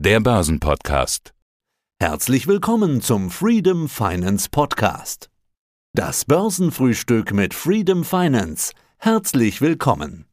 [0.00, 1.34] der Börsenpodcast.
[2.00, 5.28] Herzlich willkommen zum Freedom Finance Podcast.
[5.92, 8.74] Das Börsenfrühstück mit Freedom Finance.
[8.98, 10.26] Herzlich willkommen.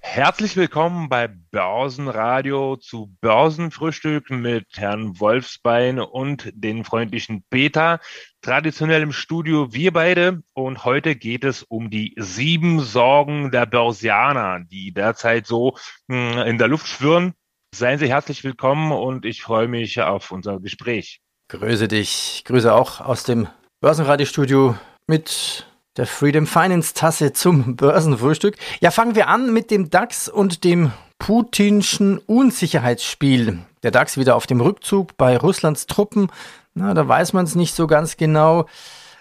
[0.00, 8.00] Herzlich willkommen bei Börsenradio zu Börsenfrühstück mit Herrn Wolfsbein und den freundlichen Peter.
[8.42, 14.60] Traditionell im Studio wir beide und heute geht es um die sieben Sorgen der Börsianer,
[14.60, 17.32] die derzeit so hm, in der Luft schwirren.
[17.78, 21.20] Seien Sie herzlich willkommen und ich freue mich auf unser Gespräch.
[21.48, 23.48] Grüße dich, Grüße auch aus dem
[23.82, 25.66] Börsenradiostudio mit
[25.98, 28.56] der Freedom Finance Tasse zum Börsenfrühstück.
[28.80, 33.58] Ja, fangen wir an mit dem DAX und dem putinschen Unsicherheitsspiel.
[33.82, 36.32] Der DAX wieder auf dem Rückzug bei Russlands Truppen.
[36.72, 38.64] Na, da weiß man es nicht so ganz genau.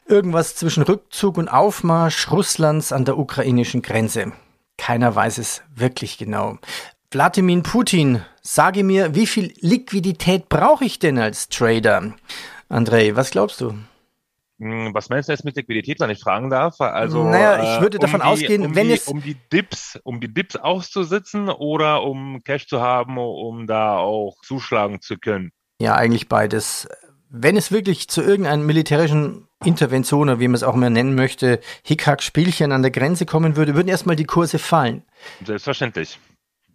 [0.07, 4.31] Irgendwas zwischen Rückzug und Aufmarsch Russlands an der ukrainischen Grenze.
[4.77, 6.57] Keiner weiß es wirklich genau.
[7.11, 12.13] Wladimir Putin, sage mir, wie viel Liquidität brauche ich denn als Trader?
[12.69, 13.75] Andrei, was glaubst du?
[14.59, 16.79] Hm, was meinst du jetzt mit Liquidität, wenn ich fragen darf?
[16.79, 19.07] Also, naja, ich würde davon um die, ausgehen, um wenn die, es.
[19.07, 24.35] Um die Dips, um die Dips auszusitzen oder um Cash zu haben, um da auch
[24.43, 25.51] zuschlagen zu können?
[25.81, 26.87] Ja, eigentlich beides.
[27.29, 31.59] Wenn es wirklich zu irgendeinem militärischen Intervention oder wie man es auch immer nennen möchte,
[31.83, 35.03] Hickhack-Spielchen an der Grenze kommen würde, würden erstmal die Kurse fallen.
[35.43, 36.17] Selbstverständlich.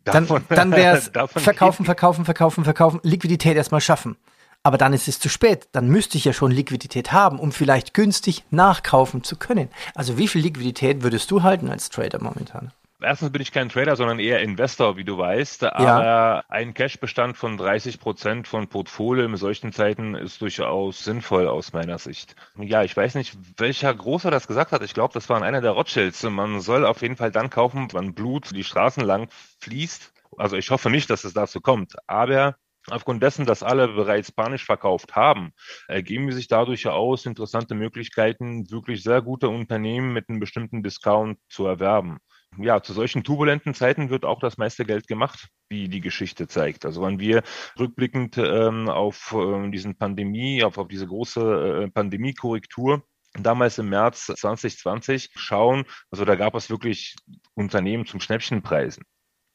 [0.04, 4.16] Dann, dann wäre es verkaufen, verkaufen, verkaufen, verkaufen, Liquidität erstmal schaffen.
[4.62, 5.68] Aber dann ist es zu spät.
[5.72, 9.70] Dann müsste ich ja schon Liquidität haben, um vielleicht günstig nachkaufen zu können.
[9.94, 12.72] Also wie viel Liquidität würdest du halten als Trader momentan?
[13.02, 15.64] Erstens bin ich kein Trader, sondern eher Investor, wie du weißt.
[15.64, 16.44] Aber Ja.
[16.48, 21.98] ein Cashbestand von 30 Prozent von Portfolio in solchen Zeiten ist durchaus sinnvoll aus meiner
[21.98, 22.36] Sicht.
[22.56, 24.82] Ja, ich weiß nicht, welcher Großer das gesagt hat.
[24.82, 26.22] Ich glaube, das war einer der Rothschilds.
[26.24, 29.28] Man soll auf jeden Fall dann kaufen, wenn Blut die Straßen lang
[29.60, 30.12] fließt.
[30.36, 31.94] Also ich hoffe nicht, dass es dazu kommt.
[32.06, 32.56] Aber
[32.88, 35.52] Aufgrund dessen, dass alle bereits panisch verkauft haben,
[35.86, 41.38] ergeben sich dadurch ja aus interessante Möglichkeiten, wirklich sehr gute Unternehmen mit einem bestimmten Discount
[41.48, 42.20] zu erwerben.
[42.58, 46.84] Ja, zu solchen turbulenten Zeiten wird auch das meiste Geld gemacht, wie die Geschichte zeigt.
[46.84, 47.42] Also wenn wir
[47.78, 54.26] rückblickend ähm, auf ähm, diesen Pandemie, auf, auf diese große äh, Pandemiekorrektur damals im März
[54.26, 57.14] 2020 schauen, also da gab es wirklich
[57.54, 59.04] Unternehmen zum Schnäppchenpreisen.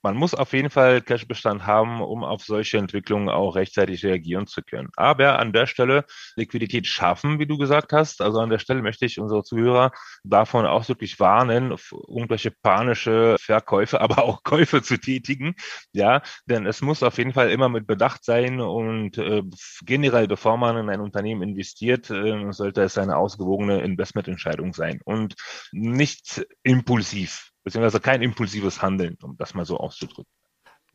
[0.06, 4.62] Man muss auf jeden Fall Cashbestand haben, um auf solche Entwicklungen auch rechtzeitig reagieren zu
[4.62, 4.90] können.
[4.96, 6.06] Aber an der Stelle
[6.36, 8.22] Liquidität schaffen, wie du gesagt hast.
[8.22, 9.92] Also an der Stelle möchte ich unsere Zuhörer
[10.24, 11.76] davon auch wirklich warnen,
[12.08, 15.56] irgendwelche panische Verkäufe, aber auch Käufe zu tätigen.
[15.92, 19.42] Ja, denn es muss auf jeden Fall immer mit Bedacht sein und äh,
[19.86, 25.34] generell, bevor man in ein Unternehmen investiert, äh, sollte es eine ausgewogene Investmententscheidung sein und
[25.72, 30.32] nicht impulsiv beziehungsweise kein impulsives Handeln, um das mal so auszudrücken.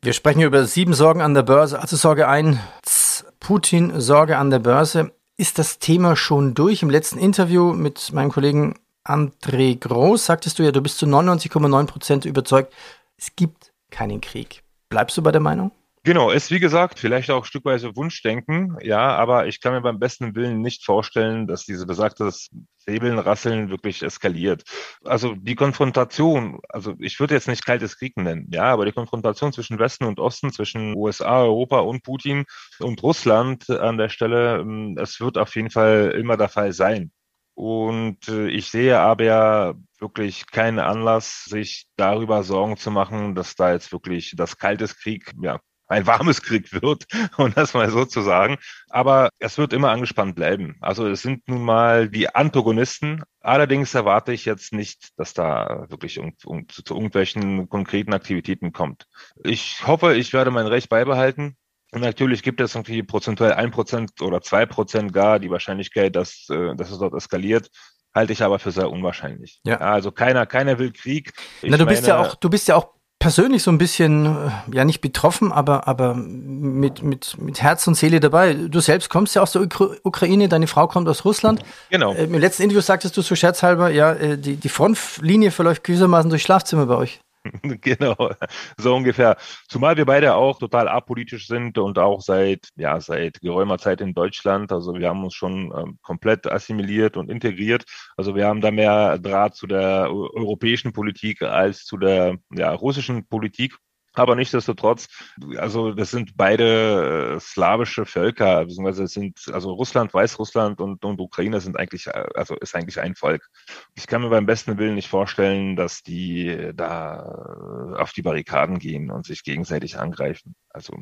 [0.00, 1.78] Wir sprechen über sieben Sorgen an der Börse.
[1.78, 5.12] Also Sorge 1, Putin, Sorge an der Börse.
[5.36, 6.82] Ist das Thema schon durch?
[6.82, 11.86] Im letzten Interview mit meinem Kollegen André Groß sagtest du ja, du bist zu 99,9
[11.86, 12.72] Prozent überzeugt,
[13.18, 14.62] es gibt keinen Krieg.
[14.88, 15.72] Bleibst du bei der Meinung?
[16.02, 20.34] Genau, ist wie gesagt vielleicht auch stückweise Wunschdenken, ja, aber ich kann mir beim besten
[20.34, 22.30] Willen nicht vorstellen, dass diese besagte
[22.78, 24.62] Säbeln, Rasseln wirklich eskaliert.
[25.04, 29.52] Also die Konfrontation, also ich würde jetzt nicht kaltes Krieg nennen, ja, aber die Konfrontation
[29.52, 32.44] zwischen Westen und Osten, zwischen USA, Europa und Putin
[32.78, 34.64] und Russland an der Stelle,
[34.98, 37.12] es wird auf jeden Fall immer der Fall sein.
[37.54, 43.72] Und äh, ich sehe aber wirklich keinen Anlass, sich darüber Sorgen zu machen, dass da
[43.72, 45.60] jetzt wirklich das kaltes Krieg, ja,
[45.90, 47.04] ein warmes Krieg wird,
[47.36, 48.58] um das mal so zu sagen.
[48.88, 50.76] Aber es wird immer angespannt bleiben.
[50.80, 53.22] Also es sind nun mal die Antagonisten.
[53.40, 58.72] Allerdings erwarte ich jetzt nicht, dass da wirklich um, um, zu, zu irgendwelchen konkreten Aktivitäten
[58.72, 59.06] kommt.
[59.44, 61.56] Ich hoffe, ich werde mein Recht beibehalten.
[61.92, 66.46] Und natürlich gibt es irgendwie prozentuell ein Prozent oder zwei Prozent gar die Wahrscheinlichkeit, dass,
[66.48, 67.68] äh, dass es dort eskaliert
[68.12, 69.60] halte ich aber für sehr unwahrscheinlich.
[69.64, 69.76] Ja.
[69.78, 71.32] Also keiner, keiner will Krieg.
[71.62, 74.26] Ich Na, du bist meine, ja auch, du bist ja auch persönlich so ein bisschen,
[74.26, 78.54] äh, ja nicht betroffen, aber, aber mit, mit, mit Herz und Seele dabei.
[78.54, 81.62] Du selbst kommst ja aus der Ukra Ukraine, deine Frau kommt aus Russland.
[81.90, 82.14] Genau.
[82.14, 86.30] Äh, Im letzten Interview sagtest du so scherzhalber, ja, äh, die, die Frontlinie verläuft gewissermaßen
[86.30, 87.20] durchs Schlafzimmer bei euch.
[87.80, 88.30] Genau,
[88.76, 89.36] so ungefähr.
[89.68, 94.14] Zumal wir beide auch total apolitisch sind und auch seit, ja, seit geraumer Zeit in
[94.14, 94.72] Deutschland.
[94.72, 97.84] Also wir haben uns schon ähm, komplett assimiliert und integriert.
[98.16, 102.72] Also wir haben da mehr Draht zu der eu- europäischen Politik als zu der ja,
[102.74, 103.76] russischen Politik.
[104.12, 105.08] Aber nichtsdestotrotz,
[105.56, 111.60] also das sind beide äh, slawische Völker, beziehungsweise sind, also Russland, Weißrussland und, und Ukraine
[111.60, 113.48] sind eigentlich, äh, also ist eigentlich ein Volk.
[113.94, 119.10] Ich kann mir beim besten Willen nicht vorstellen, dass die da auf die Barrikaden gehen
[119.10, 120.56] und sich gegenseitig angreifen.
[120.70, 120.96] Also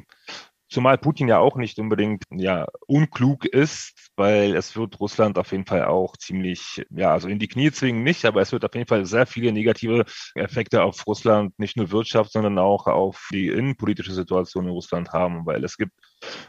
[0.71, 5.65] Zumal Putin ja auch nicht unbedingt ja unklug ist, weil es wird Russland auf jeden
[5.65, 8.87] Fall auch ziemlich, ja, also in die Knie zwingen nicht, aber es wird auf jeden
[8.87, 10.05] Fall sehr viele negative
[10.35, 15.47] Effekte auf Russland, nicht nur Wirtschaft, sondern auch auf die innenpolitische Situation in Russland haben,
[15.47, 15.93] weil es gibt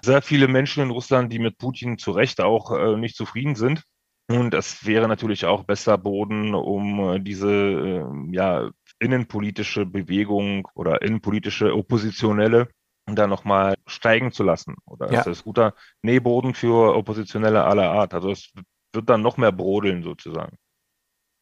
[0.01, 3.83] sehr viele Menschen in Russland, die mit Putin zu Recht auch äh, nicht zufrieden sind.
[4.29, 8.69] Und es wäre natürlich auch besser Boden, um äh, diese äh, ja,
[8.99, 12.67] innenpolitische Bewegung oder innenpolitische Oppositionelle
[13.15, 14.75] da nochmal steigen zu lassen.
[14.85, 15.19] Oder ja.
[15.19, 18.13] ist das guter Nähboden für Oppositionelle aller Art?
[18.13, 18.51] Also es
[18.93, 20.57] wird dann noch mehr brodeln sozusagen.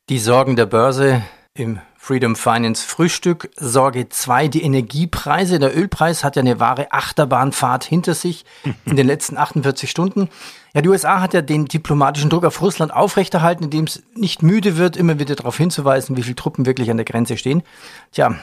[0.10, 1.24] Die Sorgen der Börse
[1.54, 3.50] im Freedom Finance Frühstück.
[3.58, 5.60] Sorge 2, die Energiepreise.
[5.60, 8.46] Der Ölpreis hat ja eine wahre Achterbahnfahrt hinter sich
[8.86, 10.30] in den letzten 48 Stunden.
[10.74, 14.78] Ja, die USA hat ja den diplomatischen Druck auf Russland aufrechterhalten, indem es nicht müde
[14.78, 17.64] wird, immer wieder darauf hinzuweisen, wie viele Truppen wirklich an der Grenze stehen.
[18.12, 18.36] Tja,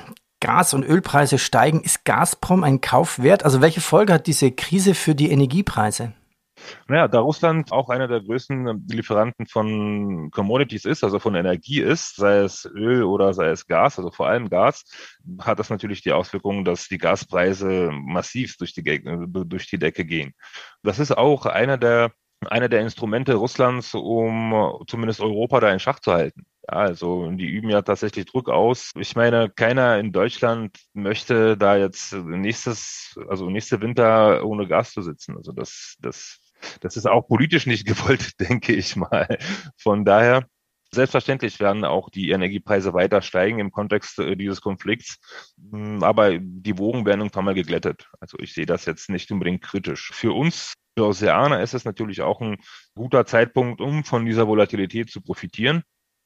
[0.44, 1.81] Gas- und Ölpreise steigen.
[1.81, 3.46] Ist Gazprom ein Kauf wert?
[3.46, 6.12] Also welche Folge hat diese Krise für die Energiepreise?
[6.87, 12.17] Naja, da Russland auch einer der größten Lieferanten von Commodities ist, also von Energie ist,
[12.17, 14.85] sei es Öl oder sei es Gas, also vor allem Gas,
[15.41, 18.82] hat das natürlich die Auswirkung, dass die Gaspreise massiv durch die,
[19.26, 20.35] durch die Decke gehen.
[20.82, 22.12] Das ist auch einer der
[22.50, 26.44] einer der Instrumente Russlands, um zumindest Europa da in Schach zu halten.
[26.69, 28.93] Ja, also die üben ja tatsächlich Druck aus.
[28.96, 35.02] Ich meine, keiner in Deutschland möchte da jetzt nächstes, also nächste Winter ohne Gas zu
[35.02, 35.37] sitzen.
[35.37, 36.40] Also das, das,
[36.81, 39.38] das ist auch politisch nicht gewollt, denke ich mal.
[39.76, 40.46] Von daher
[40.94, 45.19] Selbstverständlich werden auch die Energiepreise weiter steigen im Kontext äh, dieses Konflikts,
[45.72, 48.08] hm, aber die Wogen werden irgendwann mal geglättet.
[48.20, 50.12] Also ich sehe das jetzt nicht unbedingt kritisch.
[50.14, 52.58] Für uns Börsianer ist es natürlich auch ein
[52.94, 55.82] guter Zeitpunkt, um von dieser Volatilität zu profitieren.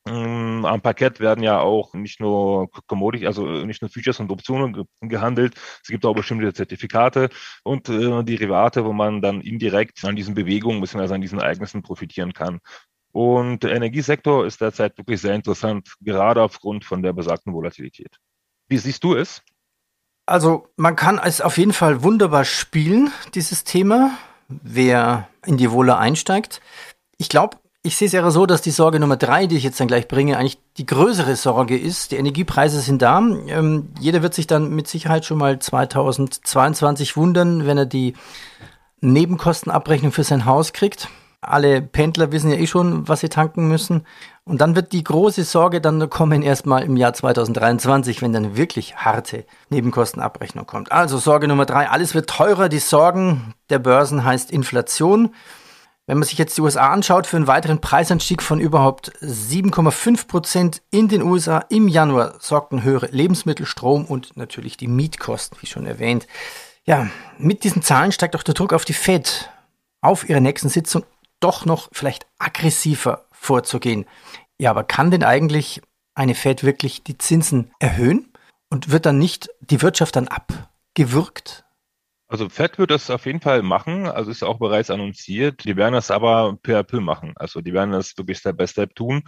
[0.06, 4.84] Mm, am Parkett werden ja auch nicht nur Commodity, also nicht nur Futures und Optionen
[5.00, 5.54] gehandelt.
[5.82, 7.28] Es gibt auch bestimmte Zertifikate
[7.64, 11.14] und äh, Derivate, wo man dann indirekt an diesen Bewegungen bzw.
[11.14, 12.60] an diesen Ereignissen profitieren kann.
[13.12, 18.16] Und der Energiesektor ist derzeit wirklich sehr interessant, gerade aufgrund von der besagten Volatilität.
[18.68, 19.42] Wie siehst du es?
[20.26, 24.18] Also man kann es auf jeden Fall wunderbar spielen, dieses Thema,
[24.48, 26.60] wer in die Wohle einsteigt.
[27.16, 27.56] Ich glaube,
[27.88, 30.08] ich sehe es eher so, dass die Sorge Nummer drei, die ich jetzt dann gleich
[30.08, 32.12] bringe, eigentlich die größere Sorge ist.
[32.12, 33.18] Die Energiepreise sind da.
[33.18, 38.12] Ähm, jeder wird sich dann mit Sicherheit schon mal 2022 wundern, wenn er die
[39.00, 41.08] Nebenkostenabrechnung für sein Haus kriegt.
[41.40, 44.04] Alle Pendler wissen ja eh schon, was sie tanken müssen.
[44.44, 48.96] Und dann wird die große Sorge dann kommen erstmal im Jahr 2023, wenn dann wirklich
[48.96, 50.92] harte Nebenkostenabrechnung kommt.
[50.92, 52.68] Also Sorge Nummer drei, alles wird teurer.
[52.68, 55.30] Die Sorgen der Börsen heißt Inflation.
[56.08, 60.82] Wenn man sich jetzt die USA anschaut, für einen weiteren Preisanstieg von überhaupt 7,5 Prozent
[60.90, 65.84] in den USA im Januar sorgten höhere Lebensmittel, Strom und natürlich die Mietkosten, wie schon
[65.84, 66.26] erwähnt.
[66.86, 69.50] Ja, mit diesen Zahlen steigt auch der Druck auf die Fed,
[70.00, 71.04] auf ihrer nächsten Sitzung
[71.40, 74.06] doch noch vielleicht aggressiver vorzugehen.
[74.58, 75.82] Ja, aber kann denn eigentlich
[76.14, 78.32] eine Fed wirklich die Zinsen erhöhen
[78.70, 81.66] und wird dann nicht die Wirtschaft dann abgewürgt?
[82.28, 85.64] Also Fed wird das auf jeden Fall machen, also ist auch bereits annonciert.
[85.64, 87.32] Die werden das aber per peu machen.
[87.36, 89.22] Also die werden das wirklich Step by Step tun,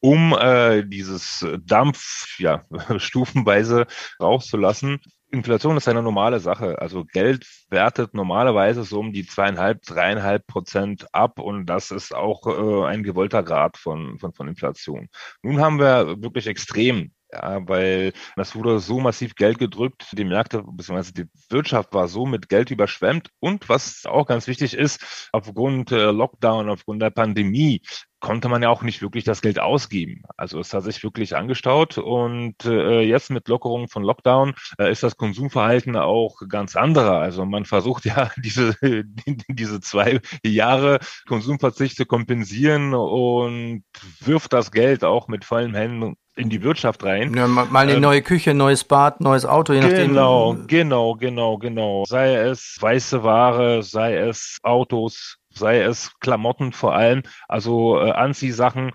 [0.00, 2.64] um äh, dieses Dampf ja
[2.96, 3.86] stufenweise
[4.20, 5.00] rauszulassen.
[5.30, 6.80] Inflation ist eine normale Sache.
[6.80, 12.46] Also Geld wertet normalerweise so um die zweieinhalb, dreieinhalb Prozent ab und das ist auch
[12.46, 15.08] äh, ein gewollter Grad von, von, von Inflation.
[15.42, 20.62] Nun haben wir wirklich extrem ja, weil das wurde so massiv Geld gedrückt, die Märkte
[20.62, 21.12] bzw.
[21.12, 26.10] die Wirtschaft war so mit Geld überschwemmt und was auch ganz wichtig ist, aufgrund äh,
[26.10, 27.82] Lockdown, aufgrund der Pandemie
[28.20, 30.22] konnte man ja auch nicht wirklich das Geld ausgeben.
[30.36, 35.02] Also es hat sich wirklich angestaut und äh, jetzt mit Lockerung von Lockdown äh, ist
[35.02, 37.20] das Konsumverhalten auch ganz anderer.
[37.20, 38.76] Also man versucht ja diese,
[39.48, 43.84] diese zwei Jahre Konsumverzicht zu kompensieren und
[44.20, 47.34] wirft das Geld auch mit vollen Händen in die Wirtschaft rein.
[47.34, 50.08] Ja, mal eine ähm, neue Küche, neues Bad, neues Auto, je nachdem.
[50.08, 52.04] Genau, genau, genau, genau.
[52.06, 58.92] Sei es weiße Ware, sei es Autos, sei es Klamotten vor allem, also äh, Anziehsachen.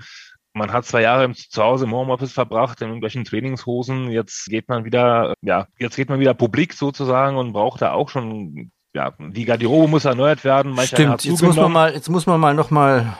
[0.53, 4.11] Man hat zwei Jahre zu Hause im Homeoffice verbracht in irgendwelchen Trainingshosen.
[4.11, 8.09] Jetzt geht man wieder, ja, jetzt geht man wieder publik sozusagen und braucht da auch
[8.09, 10.77] schon, ja, die Garderobe muss erneuert werden.
[10.81, 13.17] Stimmt, jetzt muss man mal, jetzt muss man mal noch mal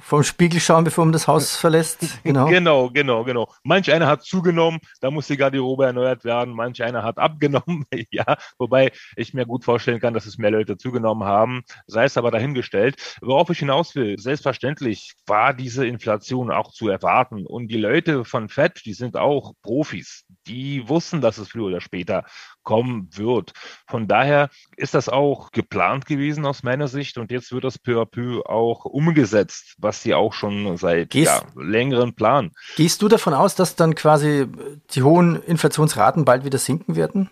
[0.00, 2.22] vom Spiegel schauen, bevor man das Haus verlässt.
[2.22, 2.46] Genau.
[2.46, 3.48] genau, genau, genau.
[3.62, 6.54] Manch einer hat zugenommen, da muss die Garderobe erneuert werden.
[6.54, 8.36] Manch einer hat abgenommen, ja.
[8.58, 11.62] Wobei ich mir gut vorstellen kann, dass es mehr Leute zugenommen haben.
[11.86, 13.16] Sei es aber dahingestellt.
[13.20, 17.46] Worauf ich hinaus will, selbstverständlich war diese Inflation auch zu erwarten.
[17.46, 21.80] Und die Leute von FED, die sind auch Profis die wussten, dass es früher oder
[21.80, 22.24] später
[22.66, 23.52] kommen wird.
[23.86, 28.02] Von daher ist das auch geplant gewesen aus meiner Sicht und jetzt wird das peu
[28.02, 32.50] à peu auch umgesetzt, was sie auch schon seit gehst, ja, längeren Plan.
[32.76, 34.46] Gehst du davon aus, dass dann quasi
[34.90, 37.30] die hohen Inflationsraten bald wieder sinken werden?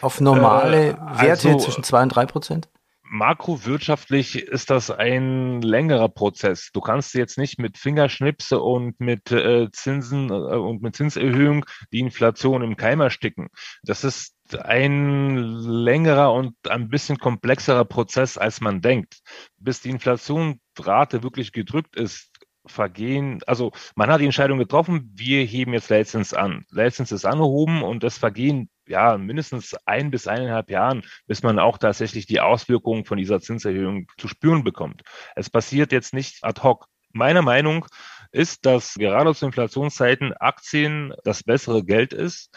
[0.00, 2.68] Auf normale äh, Werte also, zwischen zwei und drei Prozent?
[3.10, 6.70] Makrowirtschaftlich ist das ein längerer Prozess.
[6.72, 12.00] Du kannst jetzt nicht mit Fingerschnipse und mit äh, Zinsen äh, und mit Zinserhöhung die
[12.00, 13.48] Inflation im Keim ersticken.
[13.82, 19.20] Das ist ein längerer und ein bisschen komplexerer Prozess, als man denkt.
[19.58, 22.30] Bis die Inflationsrate wirklich gedrückt ist,
[22.66, 26.64] vergehen, also man hat die Entscheidung getroffen, wir heben jetzt Leitzins an.
[26.70, 31.78] Leitzins ist angehoben und das vergehen ja mindestens ein bis eineinhalb Jahren, bis man auch
[31.78, 35.02] tatsächlich die Auswirkungen von dieser Zinserhöhung zu spüren bekommt.
[35.36, 36.86] Es passiert jetzt nicht ad hoc.
[37.12, 37.86] Meine Meinung
[38.32, 42.50] ist, dass gerade zu Inflationszeiten Aktien das bessere Geld ist,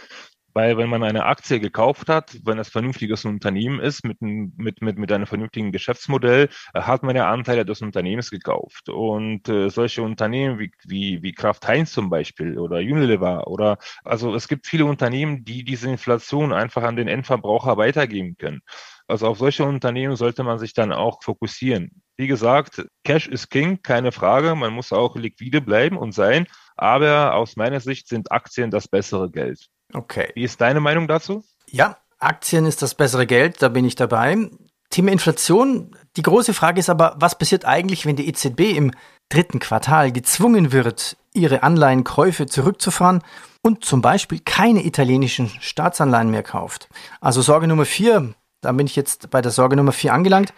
[0.53, 4.97] weil wenn man eine Aktie gekauft hat, wenn es vernünftiges Unternehmen ist, mit, mit, mit,
[4.97, 8.89] mit einem vernünftigen Geschäftsmodell, äh, hat man ja Anteile des Unternehmens gekauft.
[8.89, 14.35] Und äh, solche Unternehmen wie, wie, wie Kraft Heinz zum Beispiel oder Unilever oder also
[14.35, 18.61] es gibt viele Unternehmen, die diese Inflation einfach an den Endverbraucher weitergeben können.
[19.07, 22.01] Also auf solche Unternehmen sollte man sich dann auch fokussieren.
[22.15, 24.55] Wie gesagt, Cash is King, keine Frage.
[24.55, 26.47] Man muss auch liquide bleiben und sein.
[26.77, 29.67] Aber aus meiner Sicht sind Aktien das bessere Geld.
[29.93, 30.31] Okay.
[30.35, 31.43] Wie ist deine Meinung dazu?
[31.67, 34.49] Ja, Aktien ist das bessere Geld, da bin ich dabei.
[34.89, 35.95] Thema Inflation.
[36.17, 38.91] Die große Frage ist aber, was passiert eigentlich, wenn die EZB im
[39.29, 43.23] dritten Quartal gezwungen wird, ihre Anleihenkäufe zurückzufahren
[43.61, 46.89] und zum Beispiel keine italienischen Staatsanleihen mehr kauft?
[47.21, 50.53] Also Sorge Nummer vier, da bin ich jetzt bei der Sorge Nummer vier angelangt.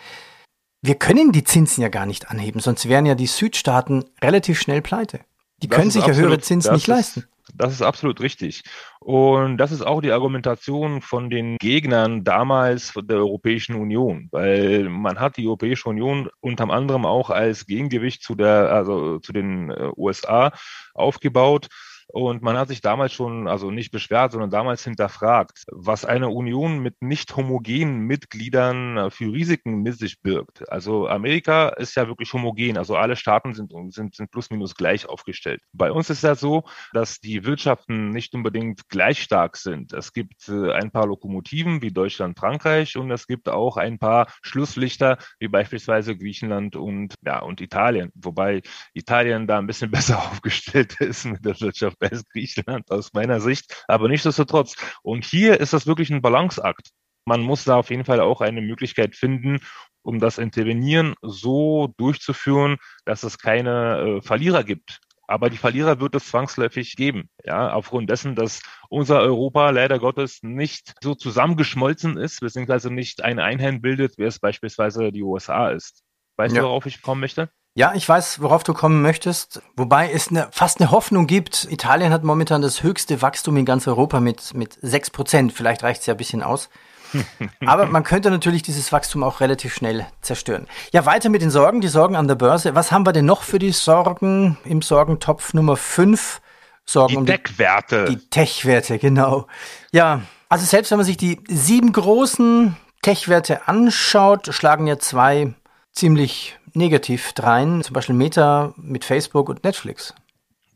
[0.81, 4.81] Wir können die Zinsen ja gar nicht anheben, sonst wären ja die Südstaaten relativ schnell
[4.81, 5.21] pleite.
[5.61, 7.23] Die das können sich ja höhere Zinsen nicht leisten.
[7.55, 8.63] Das ist absolut richtig.
[8.99, 15.19] Und das ist auch die Argumentation von den Gegnern damals der Europäischen Union, weil man
[15.19, 19.91] hat die Europäische Union unter anderem auch als Gegengewicht zu der, also zu den äh,
[19.97, 20.53] USA
[20.93, 21.67] aufgebaut.
[22.13, 26.77] Und man hat sich damals schon, also nicht beschwert, sondern damals hinterfragt, was eine Union
[26.77, 30.69] mit nicht homogenen Mitgliedern äh, für Risiken mit sich birgt.
[30.71, 35.07] Also Amerika ist ja wirklich homogen, also alle Staaten sind, sind, sind plus minus gleich
[35.09, 35.61] aufgestellt.
[35.73, 39.91] Bei uns ist ja so, dass die Wirtschaften nicht unbedingt gleich stark sind.
[39.91, 44.27] Es gibt äh, ein paar Lokomotiven wie Deutschland, Frankreich und es gibt auch ein paar
[44.43, 48.11] Schlusslichter wie beispielsweise Griechenland und, ja, und Italien.
[48.13, 48.61] Wobei
[48.93, 53.83] Italien da ein bisschen besser aufgestellt ist mit der Wirtschaft als Griechenland aus meiner Sicht.
[53.87, 54.75] Aber nichtsdestotrotz.
[55.01, 56.91] Und hier ist das wirklich ein Balanceakt.
[57.25, 59.59] Man muss da auf jeden Fall auch eine Möglichkeit finden,
[60.01, 64.99] um das Intervenieren so durchzuführen, dass es keine äh, Verlierer gibt.
[65.25, 70.43] Aber die Verlierer wird es zwangsläufig geben, ja, aufgrund dessen, dass unser Europa leider Gottes
[70.43, 76.03] nicht so zusammengeschmolzen ist, beziehungsweise nicht eine Einheit bildet, wie es beispielsweise die USA ist.
[76.35, 76.61] Weißt ja.
[76.61, 77.49] du, worauf ich kommen möchte?
[77.75, 79.61] Ja, ich weiß, worauf du kommen möchtest.
[79.75, 81.67] Wobei es eine, fast eine Hoffnung gibt.
[81.71, 85.53] Italien hat momentan das höchste Wachstum in ganz Europa mit, mit 6 Prozent.
[85.53, 86.69] Vielleicht reicht es ja ein bisschen aus.
[87.65, 90.67] Aber man könnte natürlich dieses Wachstum auch relativ schnell zerstören.
[90.91, 91.81] Ja, weiter mit den Sorgen.
[91.81, 92.75] Die Sorgen an der Börse.
[92.75, 96.41] Was haben wir denn noch für die Sorgen im Sorgentopf Nummer 5?
[96.85, 98.05] Sorgen die um Tech-Werte.
[98.05, 99.47] Die, die Tech-Werte, genau.
[99.91, 105.53] Ja, also selbst wenn man sich die sieben großen Tech-Werte anschaut, schlagen ja zwei
[105.91, 110.13] ziemlich negativ drein, zum Beispiel Meta mit Facebook und Netflix.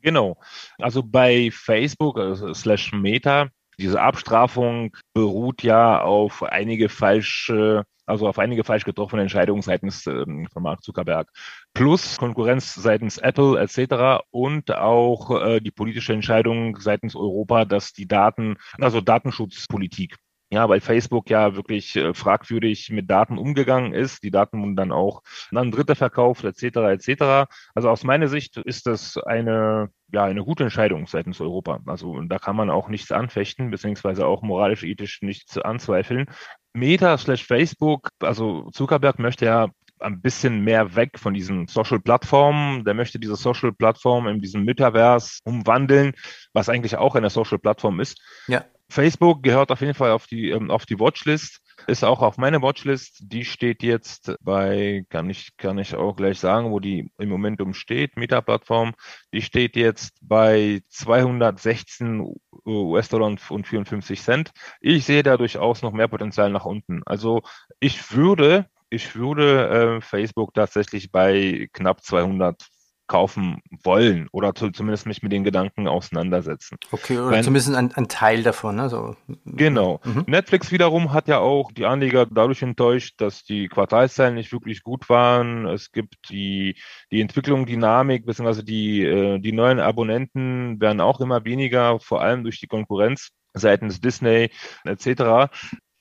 [0.02, 0.38] Genau.
[0.78, 3.50] Also bei Facebook also slash Meta,
[3.80, 10.26] diese Abstrafung beruht ja auf einige falsche, also auf einige falsch getroffene Entscheidungen seitens äh,
[10.52, 11.30] von Mark Zuckerberg.
[11.74, 14.24] Plus Konkurrenz seitens Apple etc.
[14.32, 20.16] und auch äh, die politische Entscheidung seitens Europa, dass die Daten, also Datenschutzpolitik
[20.50, 24.92] ja, weil Facebook ja wirklich äh, fragwürdig mit Daten umgegangen ist, die Daten wurden dann
[24.92, 26.64] auch an Dritte verkauft, etc.
[26.64, 27.50] etc.
[27.76, 31.82] Also aus meiner Sicht ist das eine ja eine gute Entscheidung seitens Europa.
[31.86, 36.28] Also da kann man auch nichts anfechten, beziehungsweise auch moralisch, ethisch nichts anzweifeln.
[36.74, 39.68] Meta slash Facebook, also Zuckerberg möchte ja
[40.00, 42.86] ein bisschen mehr weg von diesen Social-Plattformen.
[42.86, 46.14] Der möchte diese Social-Plattform in diesem Metaverse umwandeln,
[46.54, 48.22] was eigentlich auch eine Social-Plattform ist.
[48.48, 48.64] Ja.
[48.90, 52.62] Facebook gehört auf jeden Fall auf die, ähm, auf die Watchlist, ist auch auf meine
[52.62, 53.20] Watchlist.
[53.22, 57.62] Die steht jetzt bei, kann ich, kann ich auch gleich sagen, wo die im Moment
[57.62, 58.94] umsteht, Meta-Plattform.
[59.34, 62.34] Die steht jetzt bei 216
[62.66, 64.52] US-Dollar und 54 Cent.
[64.82, 67.02] Ich sehe da durchaus noch mehr Potenzial nach unten.
[67.06, 67.42] Also
[67.80, 72.66] ich würde, ich würde äh, Facebook tatsächlich bei knapp 200
[73.08, 76.78] kaufen wollen oder zu, zumindest mich mit den Gedanken auseinandersetzen.
[76.92, 78.76] Okay, oder Wenn, zumindest ein, ein, Teil davon.
[78.76, 78.90] Ne?
[78.90, 79.16] So.
[79.46, 80.02] Genau.
[80.04, 80.26] Mhm.
[80.28, 85.10] Netflix wiederum hat ja auch die Anleger dadurch enttäuscht, dass die Quartalszahlen nicht wirklich gut
[85.10, 85.66] waren.
[85.68, 86.76] Es gibt die,
[87.12, 92.44] die Entwicklung, Dynamik, beziehungsweise die, äh, die neuen Abonnenten werden auch immer weniger, vor allem
[92.44, 94.52] durch die Konkurrenz seitens Disney
[94.86, 95.50] etc.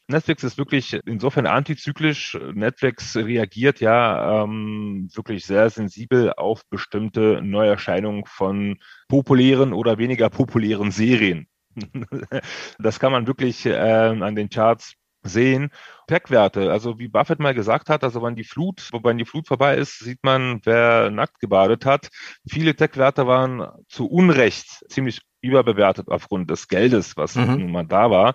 [0.08, 2.38] Netflix ist wirklich insofern antizyklisch.
[2.54, 10.92] Netflix reagiert ja ähm, wirklich sehr sensibel auf bestimmte Neuerscheinungen von populären oder weniger populären
[10.92, 11.48] Serien.
[12.78, 14.94] das kann man wirklich äh, an den Charts
[15.28, 15.70] sehen.
[16.06, 19.76] Tech-Werte, also wie Buffett mal gesagt hat, also wenn die Flut, wenn die Flut vorbei
[19.76, 22.08] ist, sieht man, wer nackt gebadet hat.
[22.48, 27.58] Viele Tech-Werte waren zu Unrecht ziemlich überbewertet aufgrund des Geldes, was mhm.
[27.58, 28.34] nun mal da war.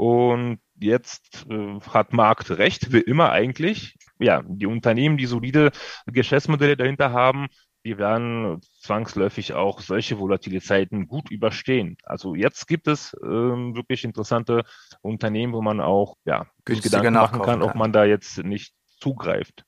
[0.00, 3.96] Und jetzt äh, hat Markt recht, wie immer eigentlich.
[4.18, 5.72] Ja, die Unternehmen, die solide
[6.06, 7.48] Geschäftsmodelle dahinter haben,
[7.84, 11.98] die werden zwangsläufig auch solche Volatilitäten gut überstehen.
[12.02, 14.64] Also jetzt gibt es ähm, wirklich interessante
[15.02, 19.66] Unternehmen, wo man auch ja, Gedanken machen kann, ob man da jetzt nicht zugreift.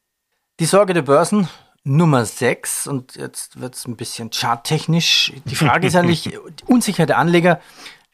[0.60, 1.46] Die Sorge der Börsen
[1.84, 5.34] Nummer 6 und jetzt wird es ein bisschen charttechnisch.
[5.44, 7.60] Die Frage ist eigentlich, die Unsicherheit der Anleger,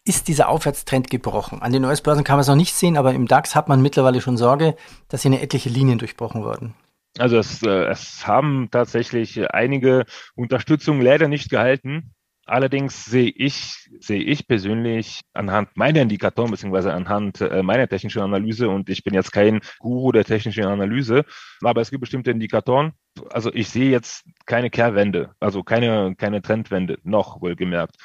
[0.09, 1.61] ist dieser Aufwärtstrend gebrochen.
[1.63, 4.21] An den US-Börsen kann man es noch nicht sehen, aber im DAX hat man mittlerweile
[4.21, 4.77] schon Sorge,
[5.09, 6.75] dass hier eine etliche Linien durchbrochen wurden.
[7.19, 12.15] Also es, äh, es haben tatsächlich einige Unterstützungen leider nicht gehalten.
[12.47, 18.71] Allerdings sehe ich, sehe ich persönlich anhand meiner Indikatoren beziehungsweise anhand äh, meiner technischen Analyse
[18.71, 21.27] und ich bin jetzt kein Guru der technischen Analyse,
[21.63, 22.93] aber es gibt bestimmte Indikatoren.
[23.29, 27.97] Also ich sehe jetzt keine Kehrwende, also keine, keine Trendwende, noch wohlgemerkt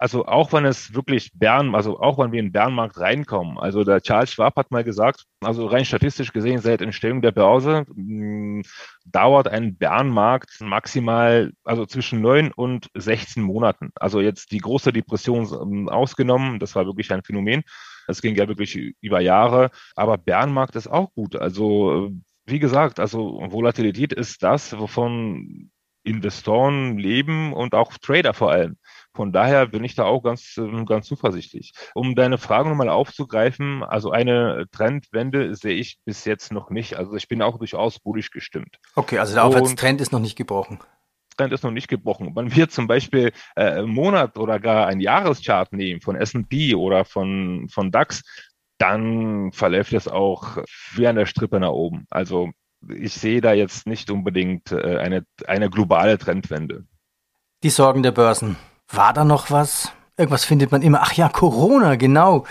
[0.00, 4.00] also auch wenn es wirklich Bern, also auch wenn wir in Bernmarkt reinkommen, also der
[4.00, 8.62] Charles Schwab hat mal gesagt, also rein statistisch gesehen seit Entstehung der Börse mh, hm,
[9.04, 13.90] dauert ein Bernmarkt maximal, also zwischen neun und 16 Monaten.
[13.94, 17.62] Also jetzt die große Depression ähm, ausgenommen, das war wirklich ein Phänomen.
[18.06, 21.36] Das ging ja wirklich über Jahre, aber Bernmarkt ist auch gut.
[21.36, 22.10] Also
[22.46, 25.70] wie gesagt, also Volatilität ist das, wovon
[26.04, 28.78] Investoren leben und auch Trader vor allem.
[29.14, 31.72] Von daher bin ich da auch ganz, ähm, ganz zuversichtlich.
[31.94, 36.96] Um deine Frage nochmal aufzugreifen, also eine Trendwende sehe ich bis jetzt noch nicht.
[36.96, 38.78] Also ich bin auch durchaus bullisch gestimmt.
[38.94, 40.78] Okay, also der Aufwärtstrend ist noch nicht gebrochen.
[41.36, 42.36] Trend ist noch nicht gebrochen.
[42.36, 47.68] Wenn wir zum Beispiel äh, Monat oder gar ein Jahreschart nehmen von S&P oder von,
[47.68, 48.22] von DAX,
[48.78, 50.58] dann verläuft es auch
[50.94, 52.06] wie an der Strippe nach oben.
[52.10, 52.50] Also
[52.88, 56.84] ich sehe da jetzt nicht unbedingt äh, eine, eine globale Trendwende.
[57.62, 58.56] Die Sorgen der Börsen.
[58.92, 59.92] War da noch was?
[60.16, 61.00] Irgendwas findet man immer.
[61.02, 62.44] Ach ja, Corona, genau.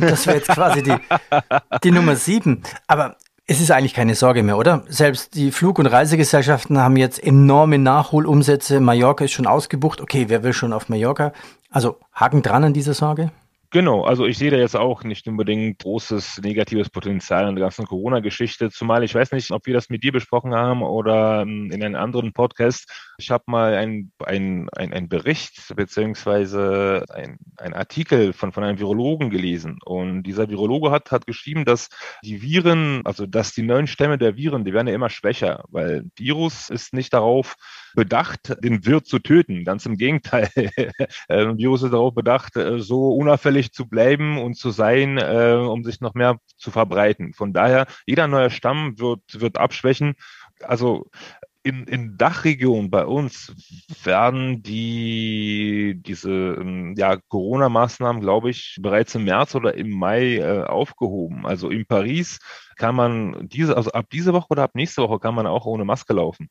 [0.00, 0.96] Das wäre jetzt quasi die,
[1.84, 2.62] die Nummer sieben.
[2.86, 4.84] Aber es ist eigentlich keine Sorge mehr, oder?
[4.88, 8.80] Selbst die Flug- und Reisegesellschaften haben jetzt enorme Nachholumsätze.
[8.80, 10.00] Mallorca ist schon ausgebucht.
[10.00, 11.32] Okay, wer will schon auf Mallorca?
[11.70, 13.30] Also Haken dran an dieser Sorge?
[13.70, 17.86] Genau, also ich sehe da jetzt auch nicht unbedingt großes negatives Potenzial in der ganzen
[17.86, 21.82] Corona-Geschichte, zumal ich weiß nicht, ob wir das mit dir besprochen haben oder ähm, in
[21.82, 22.90] einem anderen Podcast.
[23.18, 29.30] Ich habe mal ein, ein, ein, Bericht beziehungsweise ein, ein Artikel von, von einem Virologen
[29.30, 31.88] gelesen und dieser Virologe hat, hat geschrieben, dass
[32.22, 36.04] die Viren, also dass die neuen Stämme der Viren, die werden ja immer schwächer, weil
[36.16, 37.56] Virus ist nicht darauf
[37.94, 39.64] bedacht, den Wirt zu töten.
[39.64, 40.50] Ganz im Gegenteil.
[41.28, 45.84] Ein Virus ist darauf bedacht, äh, so unauffällig zu bleiben und zu sein, äh, um
[45.84, 47.34] sich noch mehr zu verbreiten.
[47.34, 50.14] Von daher, jeder neue Stamm wird, wird abschwächen.
[50.62, 51.10] Also
[51.64, 53.54] in, in Dachregionen bei uns
[54.04, 60.64] werden die diese ähm, ja, Corona-Maßnahmen, glaube ich, bereits im März oder im Mai äh,
[60.64, 61.46] aufgehoben.
[61.46, 62.38] Also in Paris
[62.76, 65.86] kann man diese, also ab diese Woche oder ab nächste Woche kann man auch ohne
[65.86, 66.50] Maske laufen.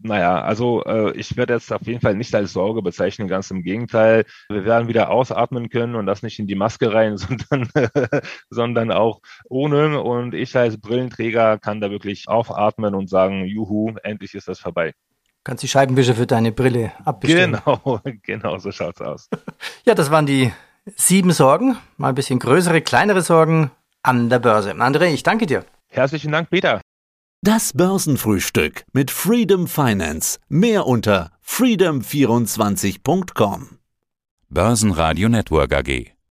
[0.00, 3.62] Naja, also äh, ich werde jetzt auf jeden Fall nicht als Sorge bezeichnen, ganz im
[3.62, 4.24] Gegenteil.
[4.48, 7.68] Wir werden wieder ausatmen können und das nicht in die Maske rein, sondern,
[8.48, 10.00] sondern auch ohne.
[10.00, 14.94] Und ich als Brillenträger kann da wirklich aufatmen und sagen, juhu, endlich ist das vorbei.
[15.44, 17.58] Kannst die Scheibenwischer für deine Brille abbestellen.
[17.64, 19.30] Genau, genau, so schaut's aus.
[19.84, 20.52] ja, das waren die
[20.96, 21.78] sieben Sorgen.
[21.96, 23.70] Mal ein bisschen größere, kleinere Sorgen
[24.02, 24.72] an der Börse.
[24.72, 25.64] André, ich danke dir.
[25.88, 26.82] Herzlichen Dank, Peter.
[27.42, 30.38] Das Börsenfrühstück mit Freedom Finance.
[30.48, 33.78] Mehr unter freedom24.com.
[34.50, 36.17] Börsenradio Network AG.